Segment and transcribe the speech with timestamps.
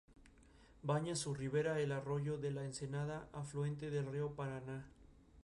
[0.81, 4.87] Baña su ribera el arroyo de la Ensenada, afluente del río Paraná.